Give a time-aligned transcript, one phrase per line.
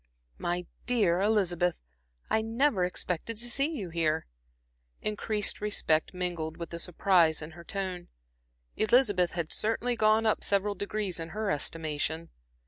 [0.39, 1.77] "My dear Elizabeth,
[2.27, 4.25] I never expected to see you here."
[5.03, 8.07] Increased respect mingled with the surprise in her tone.
[8.75, 12.29] Elizabeth had certainly gone up several degrees in her estimation.